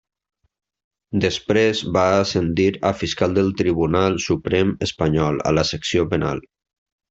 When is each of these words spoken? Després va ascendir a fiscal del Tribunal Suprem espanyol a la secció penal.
Després 1.25 1.81
va 1.97 2.05
ascendir 2.21 2.67
a 2.91 2.93
fiscal 3.03 3.37
del 3.37 3.53
Tribunal 3.61 4.19
Suprem 4.29 4.73
espanyol 4.89 5.39
a 5.53 5.57
la 5.61 5.69
secció 5.75 6.09
penal. 6.17 6.45